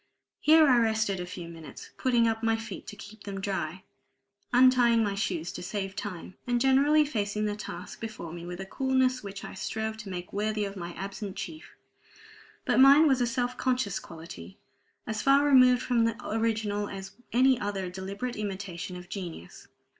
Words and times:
Here 0.39 0.67
I 0.67 0.79
rested 0.79 1.19
a 1.19 1.27
few 1.27 1.47
minutes, 1.47 1.91
putting 1.95 2.27
up 2.27 2.41
my 2.41 2.55
feet 2.57 2.87
to 2.87 2.95
keep 2.95 3.21
them 3.23 3.39
dry, 3.39 3.83
untying 4.51 5.03
my 5.03 5.13
shoes 5.13 5.51
to 5.51 5.61
save 5.61 5.95
time, 5.95 6.33
and 6.47 6.59
generally 6.59 7.05
facing 7.05 7.45
the 7.45 7.55
task 7.55 7.99
before 8.01 8.33
me 8.33 8.43
with 8.43 8.59
a 8.59 8.65
coolness 8.65 9.21
which 9.21 9.43
I 9.45 9.53
strove 9.53 9.97
to 9.97 10.09
make 10.09 10.33
worthy 10.33 10.65
of 10.65 10.75
my 10.75 10.93
absent 10.93 11.35
chief. 11.35 11.75
But 12.65 12.79
mine 12.79 13.07
was 13.07 13.21
a 13.21 13.27
self 13.27 13.57
conscious 13.57 13.99
quality, 13.99 14.57
as 15.05 15.21
far 15.21 15.45
removed 15.45 15.83
from 15.83 16.05
the 16.05 16.17
original 16.27 16.89
as 16.89 17.11
any 17.31 17.59
other 17.59 17.87
deliberate 17.91 18.37
imitation 18.37 18.95
of 18.95 19.07
genius. 19.07 19.67